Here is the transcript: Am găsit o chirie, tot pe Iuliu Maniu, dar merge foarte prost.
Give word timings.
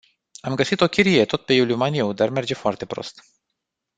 Am 0.41 0.55
găsit 0.55 0.81
o 0.81 0.87
chirie, 0.87 1.25
tot 1.25 1.45
pe 1.45 1.53
Iuliu 1.53 1.75
Maniu, 1.75 2.13
dar 2.13 2.29
merge 2.29 2.53
foarte 2.53 2.85
prost. 2.85 3.21